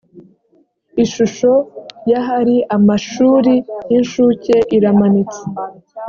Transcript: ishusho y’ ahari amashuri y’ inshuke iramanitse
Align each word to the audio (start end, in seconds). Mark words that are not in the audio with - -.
ishusho 1.03 1.51
y’ 2.09 2.13
ahari 2.19 2.55
amashuri 2.75 3.53
y’ 3.89 3.93
inshuke 3.99 4.55
iramanitse 4.77 5.41